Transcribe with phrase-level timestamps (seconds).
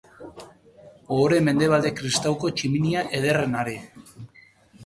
[1.17, 3.77] Ohore mendebalde kristauko tximinia ederrenari!